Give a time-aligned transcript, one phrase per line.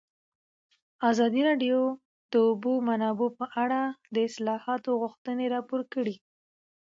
[1.09, 1.95] ازادي راډیو د
[2.31, 3.81] د اوبو منابع په اړه
[4.13, 6.15] د اصلاحاتو غوښتنې راپور کړې.